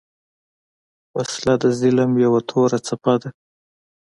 [1.17, 3.29] وسله د ظلم یو توره څپه ده